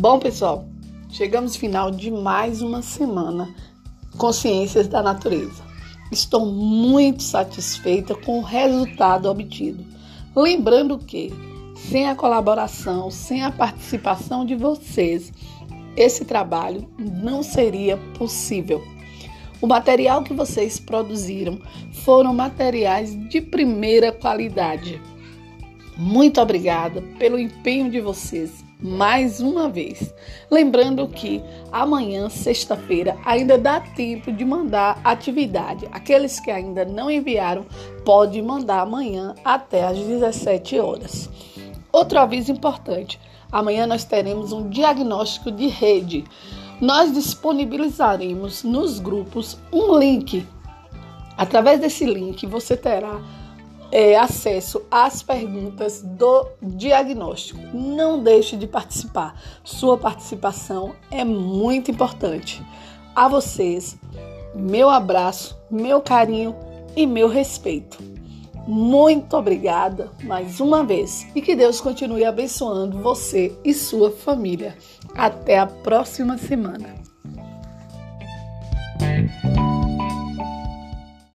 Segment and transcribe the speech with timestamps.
[0.00, 0.64] Bom, pessoal,
[1.10, 3.52] chegamos ao final de mais uma semana
[4.16, 5.60] Consciências da Natureza.
[6.12, 9.84] Estou muito satisfeita com o resultado obtido.
[10.36, 11.32] Lembrando que,
[11.74, 15.32] sem a colaboração, sem a participação de vocês,
[15.96, 18.80] esse trabalho não seria possível.
[19.60, 21.58] O material que vocês produziram
[22.04, 25.02] foram materiais de primeira qualidade.
[25.96, 30.14] Muito obrigada pelo empenho de vocês mais uma vez.
[30.50, 31.42] Lembrando que
[31.72, 35.88] amanhã, sexta-feira, ainda dá tempo de mandar atividade.
[35.90, 37.66] Aqueles que ainda não enviaram,
[38.04, 41.28] pode mandar amanhã até às 17 horas.
[41.92, 46.24] Outro aviso importante: amanhã nós teremos um diagnóstico de rede.
[46.80, 50.46] Nós disponibilizaremos nos grupos um link.
[51.36, 53.20] Através desse link, você terá
[53.90, 57.60] é, acesso às perguntas do diagnóstico.
[57.72, 59.40] Não deixe de participar.
[59.64, 62.62] Sua participação é muito importante.
[63.14, 63.98] A vocês,
[64.54, 66.54] meu abraço, meu carinho
[66.96, 67.98] e meu respeito.
[68.66, 74.76] Muito obrigada mais uma vez e que Deus continue abençoando você e sua família.
[75.14, 77.07] Até a próxima semana.